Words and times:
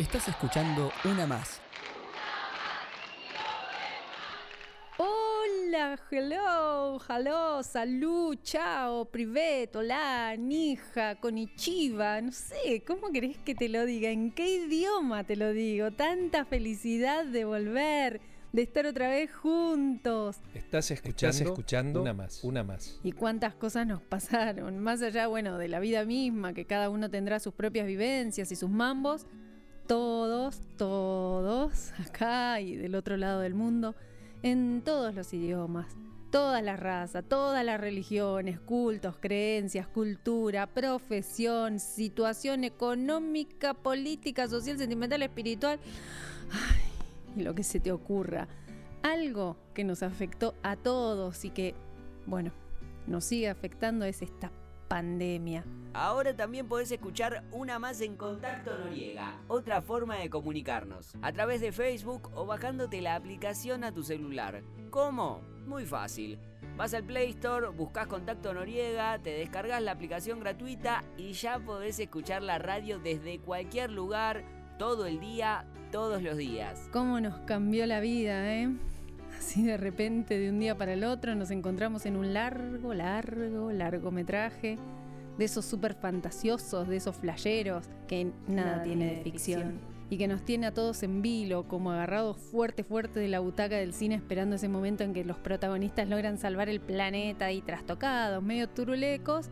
Estás 0.00 0.28
escuchando 0.28 0.90
Una 1.04 1.26
Más. 1.26 1.60
Hola, 4.96 6.00
hello, 6.10 6.98
hello, 7.06 7.62
salud, 7.62 8.38
chao, 8.42 9.04
privet, 9.10 9.76
hola, 9.76 10.36
nija, 10.38 11.16
konichiwa, 11.16 12.22
no 12.22 12.32
sé, 12.32 12.82
¿cómo 12.86 13.12
querés 13.12 13.36
que 13.44 13.54
te 13.54 13.68
lo 13.68 13.84
diga? 13.84 14.08
¿En 14.08 14.32
qué 14.32 14.64
idioma 14.64 15.24
te 15.24 15.36
lo 15.36 15.52
digo? 15.52 15.90
Tanta 15.90 16.46
felicidad 16.46 17.26
de 17.26 17.44
volver, 17.44 18.22
de 18.54 18.62
estar 18.62 18.86
otra 18.86 19.10
vez 19.10 19.30
juntos. 19.30 20.38
Estás 20.54 20.90
escuchando, 20.92 21.36
Estás 21.36 21.46
escuchando 21.46 22.00
una 22.00 22.14
más. 22.14 22.42
Una 22.42 22.64
más. 22.64 22.98
Y 23.04 23.12
cuántas 23.12 23.54
cosas 23.54 23.86
nos 23.86 24.00
pasaron, 24.00 24.78
más 24.78 25.02
allá, 25.02 25.26
bueno, 25.26 25.58
de 25.58 25.68
la 25.68 25.78
vida 25.78 26.06
misma, 26.06 26.54
que 26.54 26.64
cada 26.64 26.88
uno 26.88 27.10
tendrá 27.10 27.38
sus 27.38 27.52
propias 27.52 27.86
vivencias 27.86 28.50
y 28.50 28.56
sus 28.56 28.70
mambos, 28.70 29.26
todos, 29.90 30.60
todos, 30.76 31.90
acá 31.98 32.60
y 32.60 32.76
del 32.76 32.94
otro 32.94 33.16
lado 33.16 33.40
del 33.40 33.54
mundo, 33.54 33.96
en 34.44 34.82
todos 34.84 35.12
los 35.16 35.34
idiomas, 35.34 35.88
todas 36.30 36.62
las 36.62 36.78
razas, 36.78 37.24
todas 37.28 37.64
las 37.64 37.80
religiones, 37.80 38.60
cultos, 38.60 39.16
creencias, 39.18 39.88
cultura, 39.88 40.68
profesión, 40.68 41.80
situación 41.80 42.62
económica, 42.62 43.74
política, 43.74 44.46
social, 44.46 44.78
sentimental, 44.78 45.24
espiritual, 45.24 45.80
ay, 46.52 47.40
y 47.40 47.42
lo 47.42 47.56
que 47.56 47.64
se 47.64 47.80
te 47.80 47.90
ocurra. 47.90 48.46
Algo 49.02 49.56
que 49.74 49.82
nos 49.82 50.04
afectó 50.04 50.54
a 50.62 50.76
todos 50.76 51.44
y 51.44 51.50
que, 51.50 51.74
bueno, 52.26 52.52
nos 53.08 53.24
sigue 53.24 53.48
afectando 53.48 54.04
es 54.04 54.22
esta 54.22 54.52
pandemia. 54.90 55.64
Ahora 55.94 56.34
también 56.34 56.66
podés 56.66 56.90
escuchar 56.90 57.44
una 57.52 57.78
más 57.78 58.00
en 58.00 58.16
Contacto 58.16 58.76
Noriega, 58.76 59.40
otra 59.46 59.82
forma 59.82 60.16
de 60.16 60.28
comunicarnos, 60.28 61.12
a 61.22 61.32
través 61.32 61.60
de 61.60 61.70
Facebook 61.70 62.28
o 62.34 62.44
bajándote 62.44 63.00
la 63.00 63.14
aplicación 63.14 63.84
a 63.84 63.92
tu 63.92 64.02
celular. 64.02 64.62
¿Cómo? 64.90 65.42
Muy 65.64 65.86
fácil. 65.86 66.40
Vas 66.76 66.92
al 66.92 67.04
Play 67.04 67.30
Store, 67.30 67.68
buscas 67.68 68.08
Contacto 68.08 68.52
Noriega, 68.52 69.20
te 69.20 69.30
descargas 69.30 69.80
la 69.80 69.92
aplicación 69.92 70.40
gratuita 70.40 71.04
y 71.16 71.34
ya 71.34 71.60
podés 71.60 72.00
escuchar 72.00 72.42
la 72.42 72.58
radio 72.58 72.98
desde 72.98 73.38
cualquier 73.38 73.92
lugar, 73.92 74.44
todo 74.76 75.06
el 75.06 75.20
día, 75.20 75.66
todos 75.92 76.20
los 76.20 76.36
días. 76.36 76.88
¿Cómo 76.92 77.20
nos 77.20 77.38
cambió 77.42 77.86
la 77.86 78.00
vida, 78.00 78.52
eh? 78.54 78.68
Así 79.40 79.62
de 79.62 79.78
repente, 79.78 80.38
de 80.38 80.50
un 80.50 80.58
día 80.58 80.76
para 80.76 80.92
el 80.92 81.02
otro, 81.02 81.34
nos 81.34 81.50
encontramos 81.50 82.04
en 82.04 82.16
un 82.16 82.34
largo, 82.34 82.92
largo, 82.92 83.72
largometraje 83.72 84.76
de 85.38 85.44
esos 85.46 85.64
súper 85.64 85.94
fantasiosos, 85.94 86.86
de 86.86 86.96
esos 86.96 87.16
flayeros, 87.16 87.88
que 88.06 88.32
nada, 88.46 88.82
tiene 88.82 89.14
de 89.14 89.22
ficción. 89.22 89.80
Y 90.10 90.18
que 90.18 90.28
nos 90.28 90.44
tiene 90.44 90.66
a 90.66 90.74
todos 90.74 91.02
en 91.02 91.22
vilo, 91.22 91.66
como 91.66 91.90
agarrados 91.90 92.36
fuerte, 92.36 92.84
fuerte 92.84 93.18
de 93.18 93.28
la 93.28 93.40
butaca 93.40 93.76
del 93.76 93.94
cine, 93.94 94.16
esperando 94.16 94.56
ese 94.56 94.68
momento 94.68 95.04
en 95.04 95.14
que 95.14 95.24
los 95.24 95.38
protagonistas 95.38 96.06
logran 96.06 96.36
salvar 96.36 96.68
el 96.68 96.80
planeta 96.80 97.50
y 97.50 97.62
trastocados, 97.62 98.42
medio 98.42 98.68
turulecos, 98.68 99.48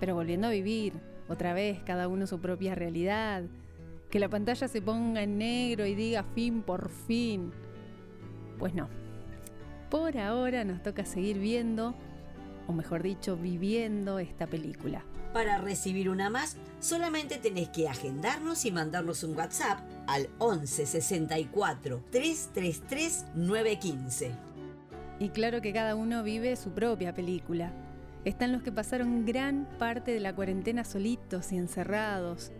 pero 0.00 0.14
volviendo 0.14 0.46
a 0.46 0.50
vivir, 0.50 0.94
otra 1.28 1.52
vez, 1.52 1.82
cada 1.84 2.08
uno 2.08 2.26
su 2.26 2.40
propia 2.40 2.74
realidad. 2.74 3.42
Que 4.08 4.18
la 4.18 4.30
pantalla 4.30 4.66
se 4.66 4.80
ponga 4.80 5.22
en 5.22 5.36
negro 5.36 5.84
y 5.84 5.94
diga 5.94 6.22
fin 6.22 6.62
por 6.62 6.88
fin. 6.88 7.52
Pues 8.58 8.72
no. 8.72 8.88
Por 9.90 10.18
ahora 10.18 10.64
nos 10.64 10.82
toca 10.82 11.04
seguir 11.04 11.38
viendo, 11.38 11.94
o 12.66 12.72
mejor 12.72 13.02
dicho, 13.02 13.36
viviendo 13.36 14.18
esta 14.18 14.46
película. 14.46 15.04
Para 15.32 15.58
recibir 15.58 16.08
una 16.10 16.28
más, 16.28 16.56
solamente 16.80 17.38
tenés 17.38 17.68
que 17.68 17.88
agendarnos 17.88 18.64
y 18.64 18.72
mandarnos 18.72 19.22
un 19.22 19.36
WhatsApp 19.36 19.80
al 20.08 20.28
11 20.38 20.86
64 20.86 22.02
333 22.10 23.26
915. 23.34 24.32
Y 25.20 25.28
claro 25.28 25.60
que 25.60 25.72
cada 25.72 25.94
uno 25.94 26.22
vive 26.22 26.56
su 26.56 26.70
propia 26.70 27.14
película. 27.14 27.72
Están 28.24 28.50
los 28.50 28.62
que 28.62 28.72
pasaron 28.72 29.24
gran 29.24 29.68
parte 29.78 30.12
de 30.12 30.20
la 30.20 30.34
cuarentena 30.34 30.84
solitos 30.84 31.52
y 31.52 31.58
encerrados, 31.58 32.50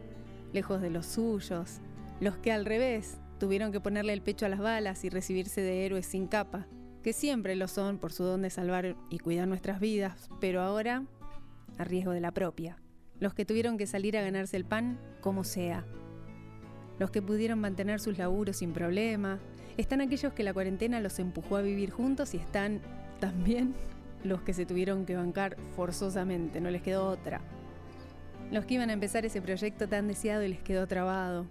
lejos 0.52 0.80
de 0.80 0.90
los 0.90 1.06
suyos, 1.06 1.80
los 2.20 2.36
que 2.36 2.52
al 2.52 2.64
revés 2.64 3.18
tuvieron 3.38 3.72
que 3.72 3.80
ponerle 3.80 4.12
el 4.12 4.22
pecho 4.22 4.46
a 4.46 4.48
las 4.48 4.60
balas 4.60 5.04
y 5.04 5.10
recibirse 5.10 5.60
de 5.60 5.84
héroes 5.84 6.06
sin 6.06 6.28
capa, 6.28 6.66
que 7.06 7.12
siempre 7.12 7.54
lo 7.54 7.68
son 7.68 7.98
por 7.98 8.12
su 8.12 8.24
don 8.24 8.42
de 8.42 8.50
salvar 8.50 8.96
y 9.10 9.20
cuidar 9.20 9.46
nuestras 9.46 9.78
vidas, 9.78 10.28
pero 10.40 10.60
ahora 10.60 11.04
a 11.78 11.84
riesgo 11.84 12.10
de 12.10 12.18
la 12.18 12.32
propia. 12.32 12.78
Los 13.20 13.32
que 13.32 13.44
tuvieron 13.44 13.78
que 13.78 13.86
salir 13.86 14.18
a 14.18 14.22
ganarse 14.22 14.56
el 14.56 14.64
pan 14.64 14.98
como 15.20 15.44
sea. 15.44 15.84
Los 16.98 17.12
que 17.12 17.22
pudieron 17.22 17.60
mantener 17.60 18.00
sus 18.00 18.18
laburos 18.18 18.56
sin 18.56 18.72
problema. 18.72 19.38
Están 19.76 20.00
aquellos 20.00 20.32
que 20.32 20.42
la 20.42 20.52
cuarentena 20.52 20.98
los 20.98 21.20
empujó 21.20 21.54
a 21.54 21.62
vivir 21.62 21.92
juntos 21.92 22.34
y 22.34 22.38
están 22.38 22.80
también 23.20 23.76
los 24.24 24.42
que 24.42 24.52
se 24.52 24.66
tuvieron 24.66 25.06
que 25.06 25.14
bancar 25.14 25.56
forzosamente, 25.76 26.60
no 26.60 26.70
les 26.70 26.82
quedó 26.82 27.06
otra. 27.06 27.40
Los 28.50 28.64
que 28.64 28.74
iban 28.74 28.90
a 28.90 28.94
empezar 28.94 29.24
ese 29.24 29.40
proyecto 29.40 29.88
tan 29.88 30.08
deseado 30.08 30.42
y 30.42 30.48
les 30.48 30.60
quedó 30.60 30.88
trabado. 30.88 31.46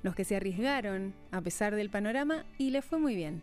Los 0.00 0.14
que 0.14 0.24
se 0.24 0.34
arriesgaron 0.34 1.12
a 1.30 1.42
pesar 1.42 1.76
del 1.76 1.90
panorama 1.90 2.46
y 2.56 2.70
les 2.70 2.86
fue 2.86 2.98
muy 2.98 3.14
bien. 3.14 3.42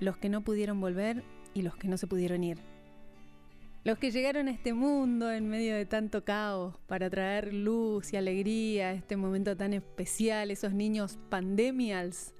Los 0.00 0.16
que 0.16 0.28
no 0.28 0.42
pudieron 0.42 0.80
volver 0.80 1.22
y 1.54 1.62
los 1.62 1.76
que 1.76 1.88
no 1.88 1.96
se 1.96 2.06
pudieron 2.06 2.42
ir. 2.44 2.58
Los 3.84 3.98
que 3.98 4.10
llegaron 4.10 4.48
a 4.48 4.50
este 4.50 4.72
mundo 4.72 5.30
en 5.30 5.46
medio 5.46 5.74
de 5.74 5.84
tanto 5.84 6.24
caos 6.24 6.74
para 6.86 7.10
traer 7.10 7.52
luz 7.52 8.14
y 8.14 8.16
alegría 8.16 8.88
a 8.88 8.92
este 8.92 9.14
momento 9.16 9.56
tan 9.58 9.74
especial, 9.74 10.50
esos 10.50 10.72
niños 10.72 11.18
pandemials. 11.28 12.32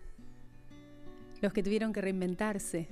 Los 1.43 1.53
que 1.53 1.63
tuvieron 1.63 1.93
que 1.93 2.01
reinventarse. 2.01 2.89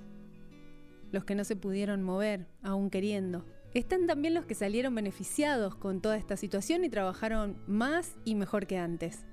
Los 1.12 1.24
que 1.24 1.34
no 1.34 1.44
se 1.44 1.56
pudieron 1.56 2.02
mover, 2.02 2.46
aún 2.62 2.90
queriendo. 2.90 3.46
Están 3.72 4.06
también 4.06 4.34
los 4.34 4.44
que 4.44 4.54
salieron 4.54 4.94
beneficiados 4.94 5.74
con 5.74 6.02
toda 6.02 6.18
esta 6.18 6.36
situación 6.36 6.84
y 6.84 6.90
trabajaron 6.90 7.56
más 7.66 8.16
y 8.26 8.34
mejor 8.34 8.66
que 8.66 8.76
antes. 8.76 9.24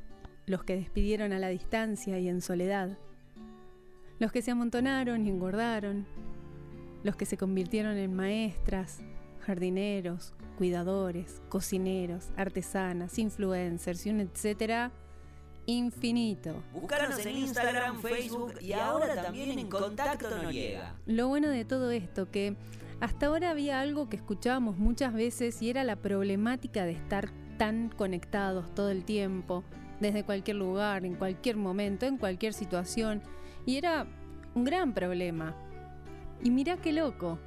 Los 0.46 0.64
que 0.64 0.78
despidieron 0.78 1.34
a 1.34 1.40
la 1.40 1.50
distancia 1.50 2.20
y 2.20 2.30
en 2.30 2.42
soledad. 2.42 2.98
Los 4.20 4.34
que 4.34 4.42
se 4.42 4.52
amontonaron 4.52 5.26
y 5.26 5.30
engordaron. 5.30 6.06
Los 7.04 7.16
que 7.16 7.26
se 7.26 7.38
convirtieron 7.38 7.98
en 7.98 8.14
maestras, 8.14 9.00
jardineros, 9.40 10.34
cuidadores, 10.58 11.42
cocineros, 11.48 12.30
artesanas, 12.36 13.18
influencers 13.18 14.06
y 14.06 14.10
un 14.10 14.20
etcétera 14.20 14.92
infinito. 15.66 16.62
Búscanos 16.74 17.26
en 17.26 17.38
Instagram, 17.38 18.02
Facebook 18.02 18.56
y 18.60 18.74
ahora 18.74 19.24
también 19.24 19.58
en 19.58 19.70
Contacto 19.70 20.30
Noriega. 20.30 20.96
Lo 21.06 21.30
bueno 21.30 21.48
de 21.48 21.64
todo 21.64 21.92
esto 21.92 22.30
que 22.30 22.58
hasta 23.00 23.28
ahora 23.28 23.52
había 23.52 23.80
algo 23.80 24.10
que 24.10 24.18
escuchábamos 24.18 24.78
muchas 24.78 25.14
veces 25.14 25.62
y 25.62 25.70
era 25.70 25.86
la 25.86 25.96
problemática 25.96 26.84
de 26.84 26.92
estar 26.92 27.30
tan 27.58 27.88
conectados 27.90 28.74
todo 28.76 28.90
el 28.90 29.06
tiempo, 29.06 29.64
desde 30.02 30.26
cualquier 30.26 30.58
lugar, 30.58 31.06
en 31.06 31.16
cualquier 31.16 31.56
momento, 31.56 32.06
en 32.06 32.18
cualquier 32.18 32.54
situación. 32.54 33.22
Y 33.66 33.78
era 33.78 34.08
un 34.56 34.64
gran 34.64 34.94
problema. 34.94 35.56
Y 36.42 36.52
mirá 36.52 36.78
qué 36.78 36.94
loco, 36.94 37.38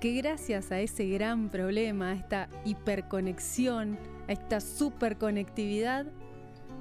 que 0.00 0.12
gracias 0.14 0.72
a 0.72 0.80
ese 0.80 1.06
gran 1.08 1.50
problema, 1.50 2.10
a 2.10 2.14
esta 2.14 2.48
hiperconexión, 2.64 3.98
a 4.28 4.32
esta 4.32 4.60
superconectividad, 4.60 6.06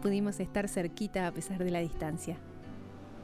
pudimos 0.02 0.40
estar 0.40 0.70
cerquita 0.70 1.28
a 1.28 1.32
pesar 1.32 1.64
de 1.64 1.72
la 1.72 1.80
distancia. 1.80 2.38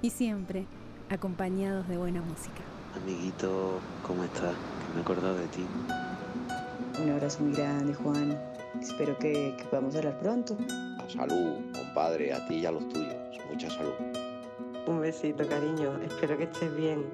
Y 0.02 0.10
siempre 0.10 0.68
acompañados 1.10 1.88
de 1.88 1.98
buena 1.98 2.22
música. 2.22 2.62
Amiguito, 3.02 3.80
¿cómo 4.06 4.24
estás? 4.26 4.54
Que 4.54 4.94
me 4.94 5.00
he 5.00 5.02
acordado 5.02 5.38
de 5.38 5.48
ti. 5.48 5.66
Un 7.02 7.10
abrazo 7.10 7.44
muy 7.44 7.54
grande, 7.54 7.94
Juan. 7.94 8.38
Espero 8.82 9.18
que, 9.18 9.56
que 9.58 9.64
podamos 9.66 9.96
hablar 9.96 10.20
pronto. 10.20 10.58
Salud, 11.08 11.60
compadre, 11.74 12.34
a 12.34 12.46
ti 12.48 12.56
y 12.56 12.66
a 12.66 12.72
los 12.72 12.88
tuyos. 12.90 13.16
Mucha 13.50 13.70
salud. 13.70 13.94
Un 14.88 15.02
besito, 15.02 15.48
cariño. 15.48 15.98
Espero 16.04 16.38
que 16.38 16.44
estés 16.44 16.76
bien. 16.76 17.06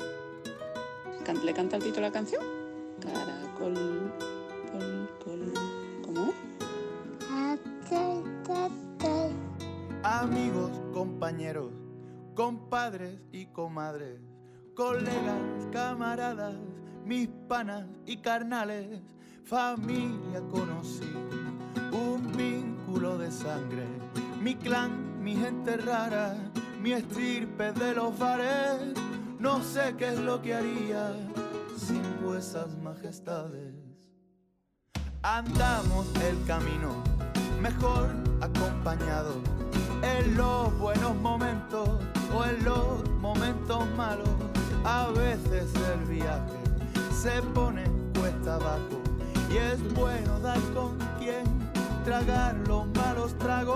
¿Le 1.45 1.53
canta 1.53 1.77
el 1.77 1.83
título 1.83 2.01
de 2.01 2.09
la 2.09 2.11
canción? 2.11 2.43
Caracol, 3.01 4.11
col, 4.71 5.09
col, 5.23 5.53
¿cómo? 6.03 6.33
Amigos, 10.03 10.71
compañeros, 10.93 11.71
compadres 12.35 13.17
y 13.31 13.45
comadres, 13.45 14.19
colegas, 14.75 15.67
camaradas, 15.71 16.55
mis 17.05 17.29
panas 17.47 17.85
y 18.05 18.17
carnales, 18.17 18.99
familia 19.45 20.41
conocí, 20.51 21.13
un 21.93 22.31
vínculo 22.35 23.17
de 23.17 23.31
sangre, 23.31 23.85
mi 24.41 24.55
clan, 24.55 25.23
mi 25.23 25.35
gente 25.35 25.77
rara, 25.77 26.35
mi 26.81 26.93
estirpe 26.93 27.71
de 27.73 27.93
los 27.93 28.17
bares, 28.17 28.95
no 29.39 29.61
sé 29.61 29.93
qué 29.99 30.09
es 30.09 30.19
lo 30.19 30.41
que 30.41 30.55
haría 30.55 31.13
sin 31.77 32.01
vuesas 32.23 32.75
majestades. 32.81 33.75
Andamos 35.21 36.07
el 36.27 36.43
camino 36.47 37.03
mejor 37.61 38.09
acompañados 38.41 39.37
en 40.01 40.35
los 40.35 40.75
buenos 40.79 41.15
momentos 41.17 41.87
o 42.35 42.45
en 42.45 42.65
los 42.65 43.07
momentos 43.19 43.85
malos. 43.95 44.29
A 44.83 45.09
veces 45.09 45.69
el 45.93 46.05
viaje 46.05 46.57
se 47.13 47.43
pone 47.53 47.83
cuesta 48.17 48.55
abajo 48.55 48.99
y 49.51 49.57
es 49.57 49.93
bueno 49.93 50.39
dar 50.39 50.59
con 50.73 50.97
quien 51.19 51.43
tragar 52.03 52.55
los 52.67 52.87
malos 52.95 53.37
tragos 53.37 53.70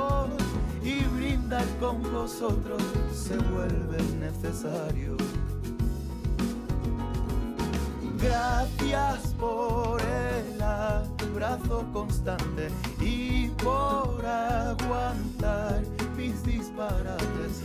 con 1.79 2.01
vosotros 2.11 2.81
se 3.13 3.37
vuelve 3.37 4.01
necesario. 4.19 5.15
Gracias 8.21 9.33
por 9.39 10.01
el 10.01 10.61
abrazo 10.61 11.85
constante 11.93 12.69
y 12.99 13.47
por 13.63 14.25
aguantar 14.25 15.83
mis 16.17 16.43
disparates, 16.43 17.61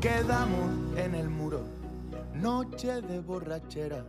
quedamos 0.00 0.96
en 0.96 1.14
el 1.14 1.28
muro, 1.28 1.62
noche 2.34 3.02
de 3.02 3.20
borrachera, 3.20 4.04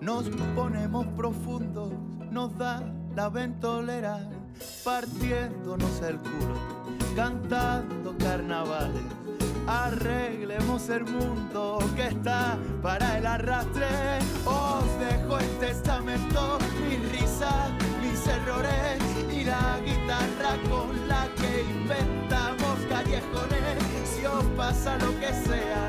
nos 0.00 0.28
ponemos 0.54 1.06
profundos, 1.16 1.92
nos 2.30 2.56
da 2.56 2.82
la 3.14 3.28
ventolera, 3.28 4.20
partiéndonos 4.84 6.00
el 6.02 6.18
culo, 6.18 6.54
cantando 7.16 8.16
carnavales. 8.18 9.02
Arreglemos 9.66 10.88
el 10.90 11.04
mundo 11.04 11.78
que 11.96 12.06
está 12.06 12.56
para 12.82 13.18
el 13.18 13.26
arrastre. 13.26 13.88
Os 14.44 14.84
dejo 15.00 15.38
el 15.38 15.58
testamento, 15.58 16.58
mis 16.88 17.10
risas, 17.10 17.72
mis 18.00 18.26
errores 18.28 19.00
y 19.32 19.42
la 19.42 19.80
guitarra 19.84 20.56
con 20.70 21.08
la 21.08 21.26
que 21.34 21.62
inventamos 21.62 22.78
callejones 22.88 23.65
pasa 24.56 24.96
lo 24.98 25.18
que 25.20 25.32
sea, 25.32 25.88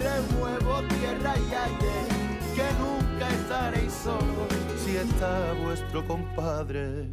remuevo 0.00 0.82
tierra 0.88 1.34
y 1.36 1.54
aire, 1.54 1.96
que 2.54 2.68
nunca 2.78 3.28
estaréis 3.30 3.92
solos 3.92 4.48
si 4.84 4.96
está 4.96 5.52
vuestro 5.64 6.06
compadre. 6.06 7.08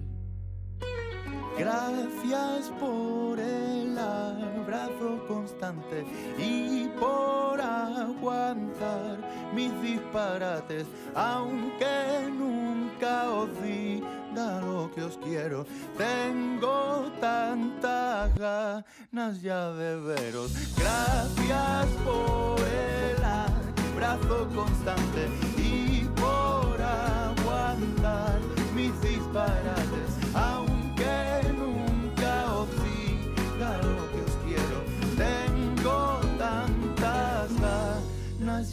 Gracias 1.57 2.71
por 2.79 3.39
el 3.39 3.97
abrazo 3.97 5.23
constante 5.27 6.03
y 6.37 6.87
por 6.99 7.61
aguantar 7.61 9.19
mis 9.53 9.71
disparates, 9.81 10.87
aunque 11.15 12.29
nunca 12.31 13.29
os 13.29 13.49
diga 13.61 14.59
lo 14.61 14.89
que 14.93 15.03
os 15.03 15.17
quiero. 15.17 15.65
Tengo 15.97 17.11
tantas 17.19 18.33
ganas 18.35 19.41
ya 19.41 19.71
de 19.71 19.95
veros. 19.97 20.51
Gracias 20.77 21.87
por 22.03 22.59
el 22.59 23.23
abrazo 23.23 24.47
constante 24.55 25.29
y 25.57 26.07
por 26.15 26.81
aguantar 26.81 28.39
mis 28.75 28.99
disparates, 29.01 30.22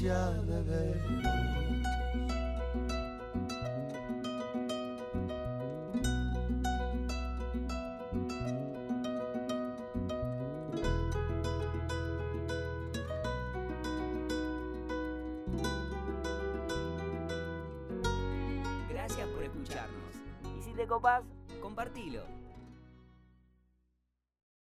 de. 0.03 0.95
Gracias 18.89 19.29
por 19.29 19.43
escucharnos. 19.43 20.15
Y 20.59 20.63
si 20.63 20.73
te 20.73 20.87
copas, 20.87 21.25
compartilo. 21.61 22.40